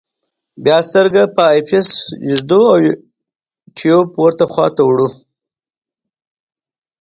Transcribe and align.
بیا 0.63 0.77
سترګه 0.89 1.21
په 1.35 1.41
آی 1.51 1.59
پیس 1.69 1.87
ږدو 2.35 2.61
او 2.71 2.79
ټیوب 3.77 4.05
پورته 4.15 4.43
خواته 4.51 4.81
وړو. 4.85 5.09